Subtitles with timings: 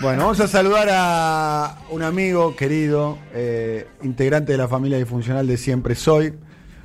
[0.00, 5.58] Bueno, vamos a saludar a un amigo querido, eh, integrante de la familia disfuncional de
[5.58, 6.32] Siempre Soy,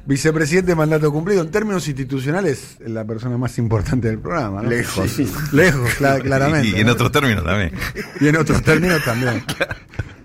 [0.06, 1.42] vicepresidente de mandato cumplido.
[1.42, 4.62] En términos institucionales, es la persona más importante del programa.
[4.62, 4.70] ¿no?
[4.70, 5.10] Lejos.
[5.10, 6.68] Sí, lejos, cla- claramente.
[6.78, 6.92] Y en ¿no?
[6.94, 7.72] otros términos también.
[8.20, 9.44] Y en otros términos también.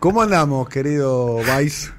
[0.00, 1.90] ¿Cómo andamos, querido Vice?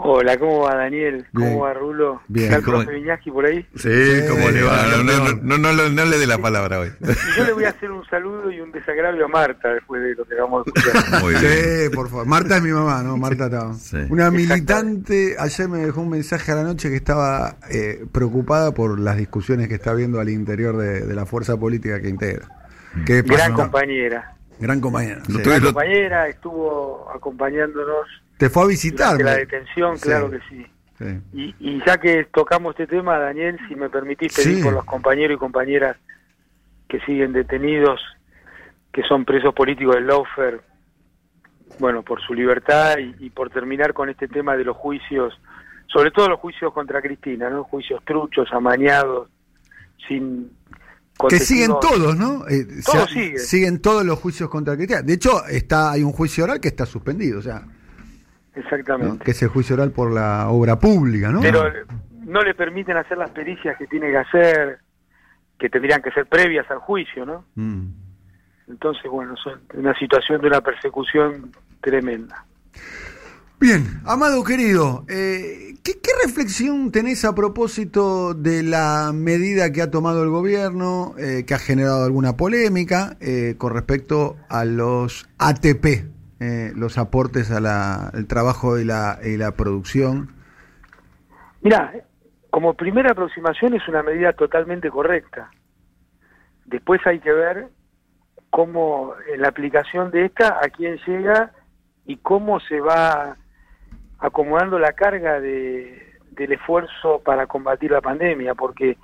[0.00, 1.26] Hola, ¿cómo va Daniel?
[1.34, 1.60] ¿Cómo Bien.
[1.62, 2.22] va Rulo?
[2.28, 2.44] Bien.
[2.46, 3.66] ¿Está el ¿Cómo- profe Viñaski por ahí?
[3.74, 3.88] Sí,
[4.28, 4.86] ¿cómo le va?
[4.96, 6.90] No, no, no, no, no, no le dé la palabra hoy.
[7.00, 10.14] Y yo le voy a hacer un saludo y un desagravio a Marta después de
[10.14, 11.20] lo que vamos a escuchar.
[11.22, 11.44] Muy bien.
[11.90, 12.26] Sí, por favor.
[12.26, 13.16] Marta es mi mamá, ¿no?
[13.16, 13.74] Marta está.
[13.74, 13.96] Sí.
[14.08, 18.98] Una militante, ayer me dejó un mensaje a la noche que estaba eh, preocupada por
[19.00, 22.48] las discusiones que está habiendo al interior de, de la fuerza política que integra.
[23.04, 23.46] ¿Qué pasa?
[23.48, 24.34] Gran compañera.
[24.60, 25.22] Gran compañera.
[25.26, 25.32] Sí.
[25.42, 28.06] Gran compañera, estuvo acompañándonos
[28.38, 29.18] Te fue a visitar.
[29.18, 30.02] durante la detención, Sí.
[30.04, 30.66] claro que sí.
[30.98, 31.20] Sí.
[31.32, 34.62] Y, y ya que tocamos este tema, Daniel, si me permitís pedir Sí.
[34.64, 35.96] por los compañeros y compañeras
[36.88, 38.00] que siguen detenidos,
[38.92, 40.60] que son presos políticos del Lawfare,
[41.78, 45.38] bueno, por su libertad y, y por terminar con este tema de los juicios,
[45.86, 47.62] sobre todo los juicios contra Cristina, ¿no?
[47.64, 49.28] Juicios truchos, amañados,
[50.08, 50.50] sin...
[51.28, 52.46] Que siguen todos, ¿no?
[52.48, 53.38] Eh, Todo se- sigue.
[53.38, 55.02] Siguen todos los juicios contra Cristina.
[55.02, 57.62] De hecho, está hay un juicio oral que está suspendido, o sea,
[58.58, 58.64] ¿no?
[58.64, 59.24] Exactamente.
[59.24, 61.40] que es el juicio oral por la obra pública, ¿no?
[61.40, 61.64] pero
[62.24, 64.78] no le permiten hacer las pericias que tiene que hacer,
[65.58, 67.44] que tendrían que ser previas al juicio, ¿no?
[67.54, 67.86] Mm.
[68.68, 72.44] Entonces, bueno, son una situación de una persecución tremenda.
[73.60, 79.90] Bien, Amado querido, eh, ¿qué, qué reflexión tenés a propósito de la medida que ha
[79.90, 86.06] tomado el gobierno, eh, que ha generado alguna polémica eh, con respecto a los ATP,
[86.40, 90.30] eh, los aportes al trabajo y la, y la producción?
[91.62, 91.92] Mira,
[92.50, 95.50] como primera aproximación es una medida totalmente correcta.
[96.64, 97.68] Después hay que ver
[98.50, 101.50] cómo en la aplicación de esta a quién llega
[102.06, 103.36] y cómo se va
[104.20, 108.96] acomodando la carga de, del esfuerzo para combatir la pandemia, porque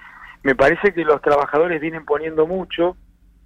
[0.45, 2.97] me parece que los trabajadores vienen poniendo mucho,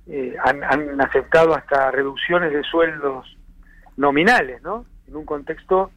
[0.06, 3.37] eh, han, han aceptado hasta reducciones de sueldos
[3.98, 4.86] nominales, ¿no?
[5.06, 5.90] En un contexto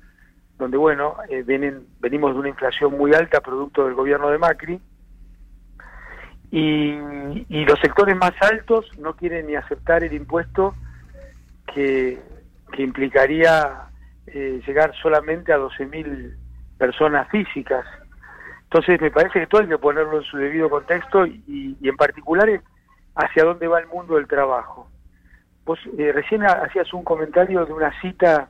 [0.57, 4.81] donde, bueno, eh, vienen, venimos de una inflación muy alta producto del gobierno de Macri,
[6.51, 6.97] y,
[7.47, 10.75] y los sectores más altos no quieren ni aceptar el impuesto
[11.73, 12.19] que,
[12.78, 13.90] implicaría
[14.28, 16.35] eh, llegar solamente a 12.000
[16.78, 17.85] personas físicas.
[18.63, 21.97] Entonces me parece que todo hay que ponerlo en su debido contexto y, y en
[21.97, 22.50] particular
[23.16, 24.90] hacia dónde va el mundo del trabajo.
[25.66, 28.49] Vos eh, recién ha- hacías un comentario de una cita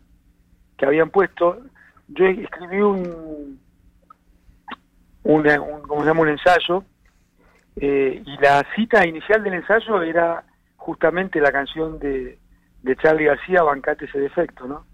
[0.78, 1.60] que habían puesto.
[2.08, 3.60] Yo escribí un,
[5.24, 5.44] un,
[5.88, 6.22] ¿cómo se llama?
[6.22, 6.84] un ensayo
[7.76, 10.44] eh, y la cita inicial del ensayo era
[10.78, 12.38] justamente la canción de,
[12.82, 14.86] de Charlie García, Bancate ese defecto, ¿no?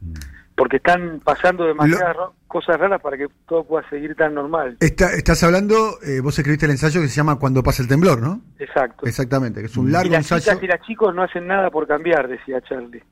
[0.58, 4.78] Porque están pasando demasiadas ro- cosas raras para que todo pueda seguir tan normal.
[4.80, 8.20] Está- estás hablando, eh, vos escribiste el ensayo que se llama Cuando pasa el temblor,
[8.20, 8.42] ¿no?
[8.58, 9.06] Exacto.
[9.06, 10.42] Exactamente, que es un Y largo las ensayo.
[10.44, 13.04] chicas y las chicos no hacen nada por cambiar, decía Charlie.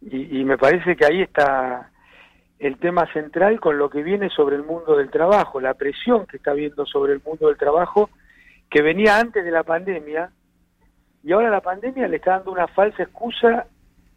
[0.00, 1.90] Y, y me parece que ahí está
[2.58, 6.38] el tema central con lo que viene sobre el mundo del trabajo, la presión que
[6.38, 8.08] está viendo sobre el mundo del trabajo,
[8.70, 10.30] que venía antes de la pandemia,
[11.22, 13.66] y ahora la pandemia le está dando una falsa excusa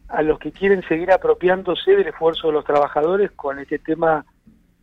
[0.08, 4.24] a los que quieren seguir apropiándose del esfuerzo de los trabajadores con este tema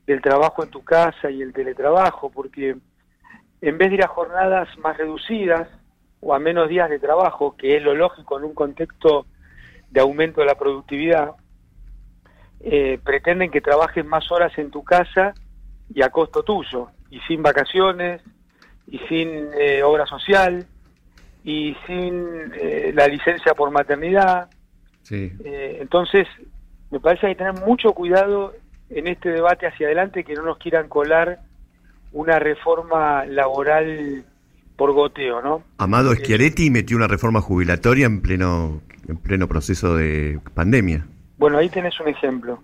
[0.05, 2.75] del trabajo en tu casa y el teletrabajo, porque
[3.61, 5.69] en vez de ir a jornadas más reducidas
[6.19, 9.25] o a menos días de trabajo, que es lo lógico en un contexto
[9.89, 11.31] de aumento de la productividad,
[12.59, 15.33] eh, pretenden que trabajes más horas en tu casa
[15.93, 18.21] y a costo tuyo, y sin vacaciones,
[18.87, 20.65] y sin eh, obra social,
[21.43, 24.49] y sin eh, la licencia por maternidad.
[25.03, 25.31] Sí.
[25.43, 26.27] Eh, entonces,
[26.91, 28.53] me parece que hay que tener mucho cuidado
[28.89, 31.39] en este debate hacia adelante, que no nos quieran colar
[32.11, 34.23] una reforma laboral
[34.75, 35.63] por goteo, ¿no?
[35.77, 41.05] Amado Eh, Schiaretti metió una reforma jubilatoria en pleno, en pleno proceso de pandemia.
[41.37, 42.63] Bueno, ahí tenés un ejemplo.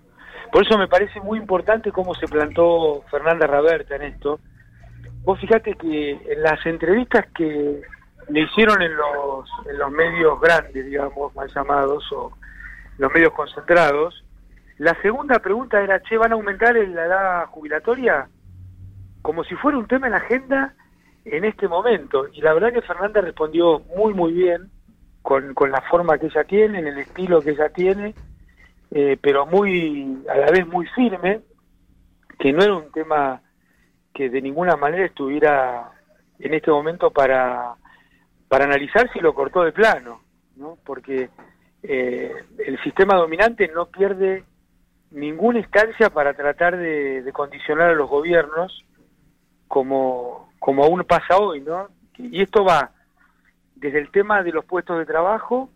[0.52, 4.40] Por eso me parece muy importante cómo se plantó Fernanda Raberta en esto.
[5.22, 7.80] Vos fíjate que en las entrevistas que
[8.30, 12.32] le hicieron en los, medios grandes, digamos, mal llamados, o
[12.98, 14.24] los medios concentrados,
[14.78, 18.28] la segunda pregunta era, che, ¿van a aumentar la edad jubilatoria?
[19.22, 20.74] Como si fuera un tema en la agenda
[21.24, 22.28] en este momento.
[22.32, 24.70] Y la verdad que Fernanda respondió muy, muy bien,
[25.22, 28.14] con, con la forma que ella tiene, en el estilo que ella tiene,
[28.90, 31.40] eh, pero muy, a la vez muy firme,
[32.38, 33.42] que no era un tema
[34.14, 35.90] que de ninguna manera estuviera
[36.38, 37.74] en este momento para,
[38.50, 40.22] para analizar si lo cortó de plano,
[40.56, 40.76] ¿no?
[40.84, 41.30] Porque
[41.84, 44.42] eh, el sistema dominante no pierde
[45.12, 48.84] ninguna instancia para tratar de, condicionar a los gobiernos
[49.68, 51.90] como, como aún pasa hoy, ¿no?
[52.18, 52.90] Y esto va
[53.76, 55.70] desde el tema de los puestos de trabajo,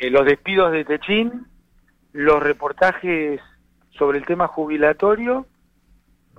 [0.00, 1.46] eh, los despidos de Techín,
[2.12, 3.40] los reportajes
[3.92, 5.46] sobre el tema jubilatorio,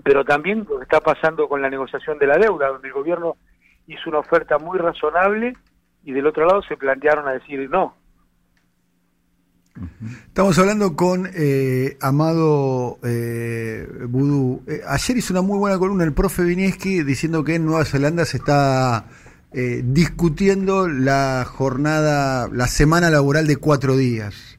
[0.03, 3.37] pero también lo que está pasando con la negociación de la deuda, donde el gobierno
[3.87, 5.55] hizo una oferta muy razonable
[6.03, 7.95] y del otro lado se plantearon a decir no.
[10.27, 14.63] Estamos hablando con eh, Amado eh, Vudú.
[14.67, 18.25] Eh, ayer hizo una muy buena columna el profe Vinieski diciendo que en Nueva Zelanda
[18.25, 19.05] se está
[19.53, 24.50] eh, discutiendo la jornada, la semana laboral de cuatro días.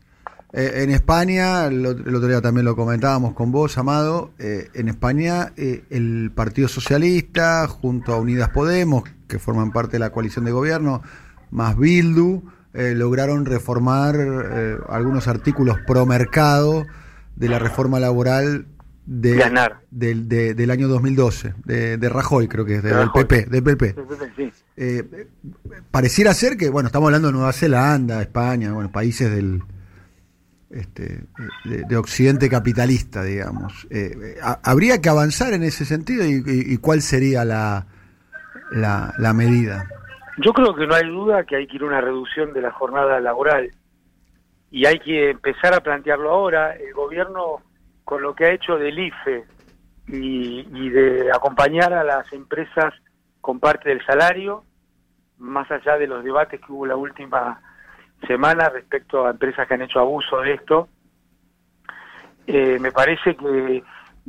[0.53, 6.69] En España, el, otro día también lo comentábamos con vos, Amado, en España el Partido
[6.69, 11.03] Socialista junto a Unidas Podemos, que forman parte de la coalición de gobierno,
[11.51, 12.43] más Bildu,
[12.75, 16.87] eh, lograron reformar eh, algunos artículos pro mercado
[17.37, 18.67] de la reforma laboral
[19.05, 19.45] de,
[19.91, 23.47] del, del año 2012, de, de, Rajoy creo que es, del PP.
[23.47, 23.95] Del PP.
[24.77, 25.27] Eh,
[25.91, 29.63] pareciera ser que, bueno, estamos hablando de Nueva Zelanda, España, bueno, países del...
[30.73, 31.25] Este,
[31.65, 33.87] de, Occidente capitalista, digamos.
[34.65, 37.87] ¿Habría que avanzar en ese sentido y, cuál sería la,
[38.71, 39.87] la, la medida?
[40.39, 42.73] Yo creo que no hay duda que hay que ir a una reducción de la
[42.73, 43.71] jornada laboral
[44.73, 46.75] y hay que empezar a plantearlo ahora.
[46.75, 47.61] El gobierno,
[48.05, 49.45] con lo que ha hecho del IFE
[50.09, 52.95] y, de acompañar a las empresas
[53.41, 54.65] con parte del salario,
[55.39, 57.61] más allá de los debates que hubo la última
[58.27, 60.89] semana respecto a empresas que han hecho abuso de esto,
[62.47, 63.83] eh, me parece que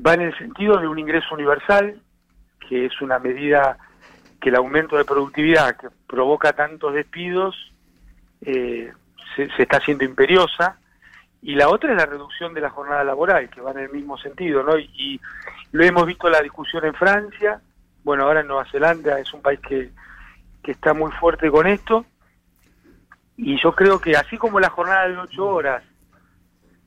[0.06, 2.00] va en el sentido de un ingreso universal,
[2.68, 3.78] que es una medida
[4.40, 7.56] que el aumento de productividad que provoca tantos despidos
[8.42, 8.92] eh,
[9.36, 10.78] se, está haciendo imperiosa.
[11.42, 14.18] Y la otra es la reducción de la jornada laboral que va en el mismo
[14.18, 15.20] sentido no y,
[15.72, 17.60] lo hemos visto en la discusión en Francia.
[18.04, 19.90] Bueno ahora en Nueva Zelanda es un país que,
[20.62, 22.06] que está muy fuerte con esto
[23.38, 25.84] y yo creo que así como la jornada de ocho horas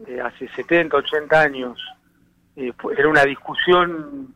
[0.06, 1.78] eh, hace 70 80 años
[2.56, 4.34] eh, era una discusión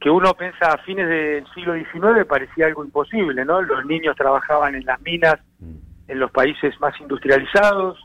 [0.00, 3.62] que uno piensa a fines del siglo XIX parecía algo imposible, ¿no?
[3.62, 5.74] Los niños trabajaban en las minas mm.
[6.08, 7.98] en los países más industrializados,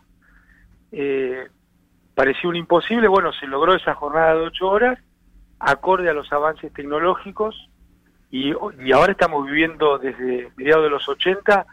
[0.92, 1.48] eh,
[2.16, 5.00] parecía un imposible, bueno, se logró esa jornada de ocho horas,
[5.60, 7.70] acorde a los avances tecnológicos,
[8.32, 8.54] y,
[8.94, 11.66] ahora estamos viviendo desde mediados de los 80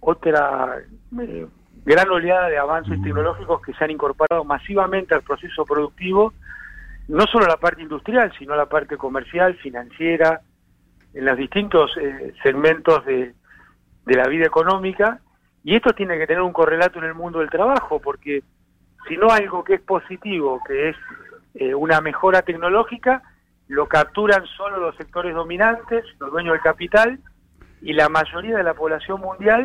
[0.00, 0.78] otra
[1.20, 1.46] eh,
[1.84, 6.32] gran oleada de avances tecnológicos que se han incorporado masivamente al proceso productivo
[7.08, 10.40] no solo la parte industrial, sino la parte comercial, financiera,
[11.14, 13.34] en los distintos eh, segmentos de,
[14.06, 15.20] la vida económica,
[15.64, 18.42] y esto tiene que tener un correlato en el mundo del trabajo, porque
[19.08, 20.96] si no algo que es positivo, que es
[21.54, 23.22] eh, una mejora tecnológica,
[23.68, 27.18] lo capturan solo los sectores dominantes, los dueños del capital,
[27.82, 29.62] y la mayoría de la población mundial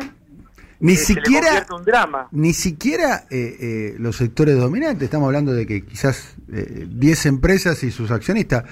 [0.82, 2.28] ni siquiera, un drama.
[2.32, 7.82] Ni siquiera eh, eh, los sectores dominantes, estamos hablando de que quizás 10 eh, empresas
[7.84, 8.64] y sus accionistas.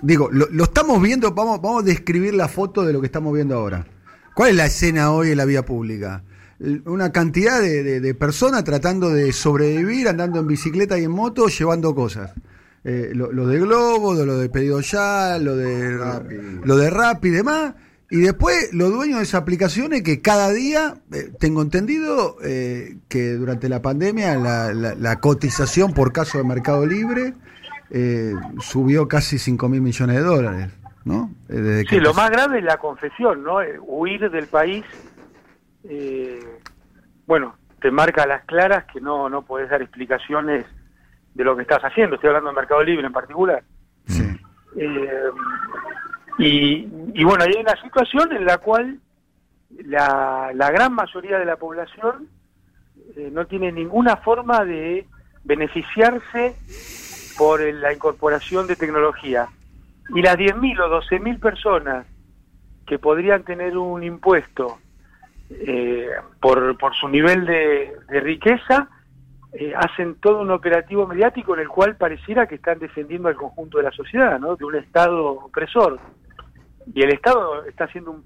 [0.00, 3.56] Digo, lo, estamos viendo, vamos, vamos a describir la foto de lo que estamos viendo
[3.56, 3.84] ahora.
[4.34, 6.22] ¿Cuál es la escena hoy en la vía pública?
[6.84, 12.32] Una cantidad de, personas tratando de sobrevivir, andando en bicicleta y en moto, llevando cosas.
[12.84, 15.90] lo, de Globo, lo de Pedido Ya, lo de
[16.64, 17.74] lo de Rap y demás
[18.08, 23.32] y después, los dueños de esas aplicaciones que cada día, eh, tengo entendido eh, que
[23.32, 27.34] durante la pandemia la, cotización por caso de Mercado Libre
[27.90, 30.72] eh, subió casi 5 mil millones de dólares,
[31.04, 31.30] ¿no?
[31.88, 33.58] sí, lo más grave es la confesión, ¿no?
[33.80, 34.84] huir del país,
[37.26, 40.64] bueno, te marca a las claras que no, no podés dar explicaciones
[41.34, 42.16] de lo que estás haciendo.
[42.16, 43.62] Estoy hablando de Mercado Libre en particular.
[44.06, 44.22] Sí.
[46.38, 48.98] Y, bueno, hay una situación en la cual
[49.70, 52.28] la, gran mayoría de la población
[53.16, 55.06] eh, no tiene ninguna forma de
[55.44, 56.54] beneficiarse
[57.38, 59.48] por la incorporación de tecnología.
[60.14, 62.06] Y las 10.000 o 12.000 personas
[62.86, 64.78] que podrían tener un impuesto
[65.50, 68.88] eh, por, por su nivel de, riqueza,
[69.52, 73.78] eh, hacen todo un operativo mediático en el cual pareciera que están defendiendo al conjunto
[73.78, 74.56] de la sociedad, ¿no?
[74.56, 75.98] de un Estado opresor
[76.94, 78.22] y el Estado está haciendo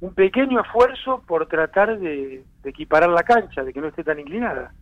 [0.00, 4.72] un, pequeño esfuerzo por tratar de, equiparar la cancha, de que no esté tan inclinada.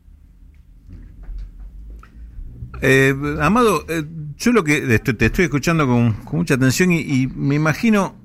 [2.83, 4.05] Eh, Amado, eh,
[4.37, 8.17] yo lo que te estoy escuchando con, mucha atención y, me imagino,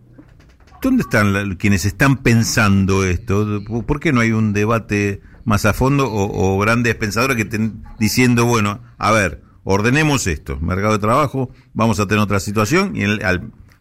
[0.81, 3.61] ¿dónde están quienes están pensando esto?
[3.85, 8.45] ¿Por qué no hay un debate más a fondo o, grandes pensadores que estén diciendo,
[8.45, 13.03] bueno, a ver, ordenemos esto, mercado de trabajo, vamos a tener otra situación y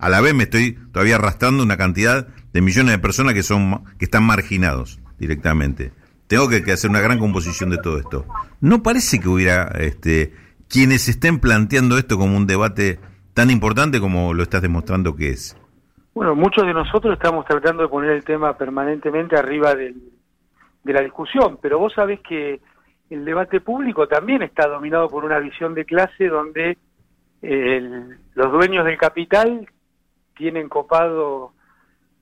[0.00, 3.84] a la vez me estoy todavía arrastrando una cantidad de millones de personas que son
[3.98, 5.92] que están marginados directamente.
[6.26, 8.24] Tengo que, hacer una gran composición de todo esto.
[8.60, 10.32] No parece que hubiera este,
[10.68, 12.98] quienes estén planteando esto como un debate
[13.34, 15.56] tan importante como lo estás demostrando que es.
[16.14, 19.94] Bueno, muchos de nosotros estamos tratando de poner el tema permanentemente arriba de
[20.84, 22.60] la discusión, pero vos sabés que
[23.10, 26.78] el debate público también está dominado por una visión de clase donde
[27.42, 29.66] los dueños del capital
[30.36, 31.52] tienen copado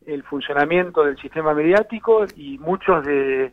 [0.06, 3.52] el funcionamiento del sistema mediático y muchos de,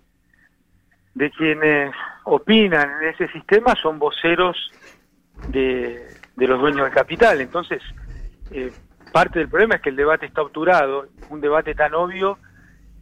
[1.14, 1.94] de quienes
[2.24, 4.72] opinan en ese sistema son voceros
[5.50, 7.42] de, de los dueños del capital.
[7.42, 7.82] Entonces,
[8.52, 8.72] eh,
[9.12, 12.38] parte del problema es que el debate está obturado, un debate tan obvio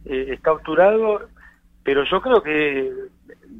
[0.04, 1.28] eh, está obturado,
[1.82, 2.92] pero yo creo que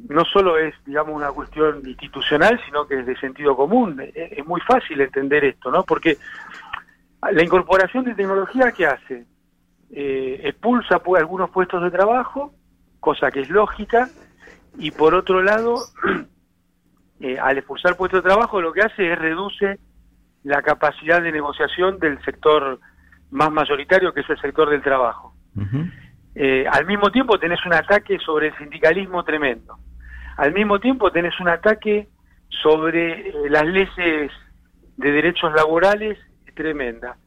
[0.09, 4.01] no solo es, digamos, una cuestión institucional, sino que es de sentido común.
[4.13, 5.83] Es, muy fácil entender esto, ¿no?
[5.83, 6.17] Porque
[7.31, 9.25] la incorporación de tecnología, ¿qué hace?
[9.91, 12.53] Eh, expulsa pues, algunos puestos de trabajo,
[12.99, 14.09] cosa que es lógica,
[14.77, 15.75] y por otro lado,
[17.19, 19.79] eh, al expulsar puestos de trabajo, lo que hace es reduce
[20.43, 22.79] la capacidad de negociación del sector
[23.31, 25.33] más mayoritario, que es el sector del trabajo.
[26.35, 29.77] Eh, al mismo tiempo tenés un ataque sobre el sindicalismo tremendo.
[30.37, 32.09] Al mismo tiempo tenés un ataque
[32.49, 34.31] sobre las leyes
[34.97, 36.17] de derechos laborales
[36.55, 37.17] tremenda.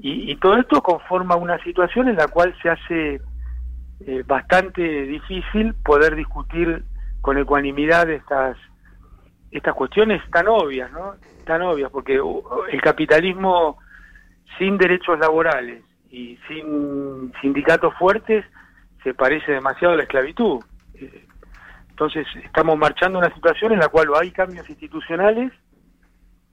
[0.00, 3.20] Y, todo esto conforma una situación en la cual se hace
[4.06, 6.84] eh, bastante difícil poder discutir
[7.20, 8.56] con ecuanimidad estas
[9.50, 11.14] estas cuestiones tan obvias, ¿no?
[11.44, 13.78] Tan obvias, porque uh, el capitalismo
[14.58, 18.44] sin derechos laborales y sin sindicatos fuertes
[19.02, 20.60] se parece demasiado a la esclavitud.
[21.90, 25.52] Entonces estamos marchando una situación en la cual o hay cambios institucionales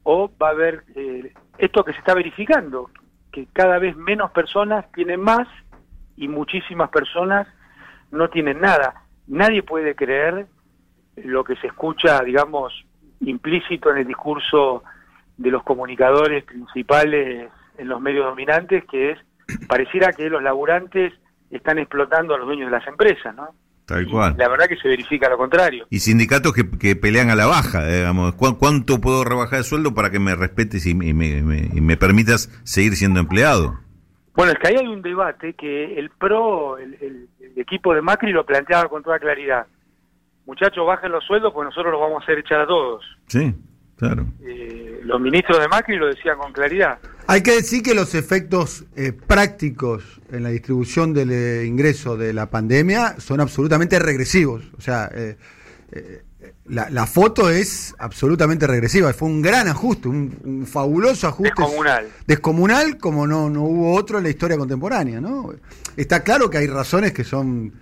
[0.03, 2.90] o va a haber eh, esto que se está verificando,
[3.32, 5.48] que cada vez menos personas tienen más
[6.18, 7.48] y muchísimas personas
[8.12, 9.04] no tienen nada.
[9.28, 10.48] Nadie puede creer
[11.18, 12.74] lo que se escucha, digamos,
[13.22, 14.84] implícito en el discurso
[15.38, 19.20] de los comunicadores principales en los medios dominantes, que es,
[19.68, 21.14] pareciera que los laburantes
[21.50, 23.50] están explotando a los dueños de las empresas, ¿no?
[23.86, 24.36] Tal cual.
[24.38, 25.86] la verdad que se verifica lo contrario.
[25.92, 28.34] Y sindicatos que, pelean a la baja, digamos.
[28.34, 31.13] ¿Cuánto puedo rebajar el sueldo para que me respetes y me, y
[31.82, 33.86] me permitas seguir siendo empleado?
[34.36, 38.46] Bueno, es que ahí hay un debate que el PRO, el, equipo de Macri lo
[38.46, 39.65] planteaba con toda claridad.
[40.46, 43.04] Muchachos, bajen los sueldos porque nosotros los vamos a hacer echar a todos.
[43.27, 43.56] Sí,
[43.96, 44.25] claro.
[44.44, 47.00] Eh, los ministros de Macri lo decían con claridad.
[47.27, 52.34] Hay que decir que los efectos eh, prácticos en la distribución del eh, ingreso de
[52.34, 54.63] la pandemia son absolutamente regresivos.
[54.77, 55.10] O sea,
[56.65, 59.12] la, foto es absolutamente regresiva.
[59.13, 61.53] Fue un gran ajuste, un, fabuloso ajuste.
[61.55, 62.08] Descomunal.
[62.27, 65.22] Descomunal como no, no hubo otro en la historia contemporánea.
[65.22, 65.51] ¿no?
[65.96, 67.74] Está claro que hay razones que son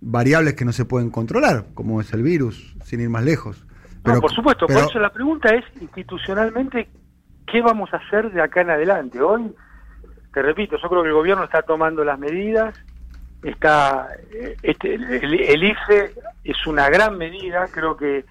[0.00, 3.64] variables que no se pueden controlar, como es el virus, sin ir más lejos.
[4.02, 6.88] Pero, por supuesto, por eso la pregunta es institucionalmente,
[7.52, 9.20] ¿qué vamos a hacer de acá en adelante?
[9.20, 9.54] Hoy,
[10.32, 12.74] te repito, yo creo que el gobierno está tomando las medidas,
[13.42, 18.24] está eh, este, el, IFE es una gran medida, creo que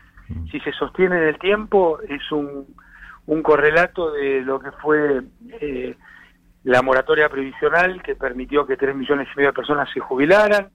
[0.50, 2.66] si se sostiene en el tiempo es un,
[3.28, 5.22] un correlato de lo que fue
[5.62, 5.96] eh,
[6.64, 10.70] la moratoria previsional que permitió que tres millones y medio de personas se jubilaran,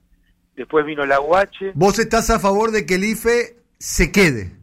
[0.55, 1.73] después vino la UH.
[1.73, 4.56] ¿Vos estás a favor de que el IFE se quede?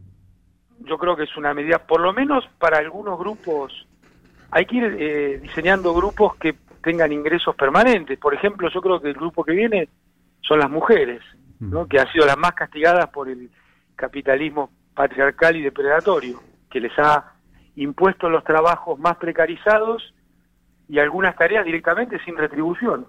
[0.85, 3.87] Yo creo que es una medida, por lo menos para algunos grupos,
[4.51, 8.19] hay que ir eh, diseñando grupos que tengan ingresos permanentes.
[8.19, 9.89] Por ejemplo, yo creo que el grupo que viene
[10.41, 11.21] son las mujeres,
[11.59, 11.87] ¿no?
[11.87, 13.49] que han sido las más castigadas por el
[13.95, 16.39] capitalismo patriarcal y depredatorio,
[16.69, 17.33] que les ha
[17.75, 20.13] impuesto los trabajos más precarizados
[20.87, 23.07] y algunas tareas directamente sin retribución.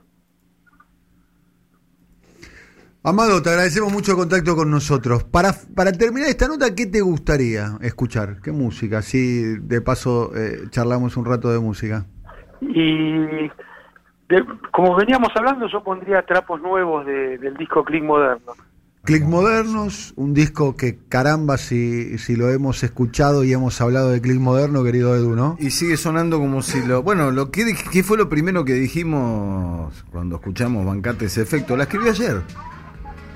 [3.09, 5.23] Amado, te agradecemos mucho el contacto con nosotros.
[5.23, 8.41] Para, para terminar esta nota, ¿qué te gustaría escuchar?
[8.43, 8.99] ¿Qué música?
[8.99, 12.05] Así de paso eh, charlamos un rato de música.
[12.61, 13.49] Y
[14.73, 18.55] como veníamos hablando, yo pondría trapos nuevos del disco Click Moderno.
[19.05, 24.21] Click Modernos, un disco que caramba si, si lo hemos escuchado y hemos hablado de
[24.21, 25.57] Click Moderno, querido Edu, ¿no?
[25.61, 27.05] Y sigue sonando como si lo...
[27.05, 31.77] Bueno, lo que, ¿qué fue lo primero que dijimos cuando escuchamos Bancate ese efecto?
[31.77, 32.43] La escribí ayer.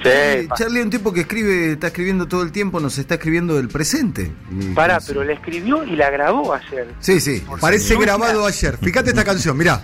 [0.03, 3.57] Sí, Charlie es un tipo que escribe, está escribiendo todo el tiempo, nos está escribiendo
[3.57, 4.33] del presente.
[4.75, 6.95] Para, pero la escribió y la grabó ayer.
[7.01, 8.79] Sí, sí, parece grabado ayer.
[8.79, 9.83] Fíjate esta canción, mirá.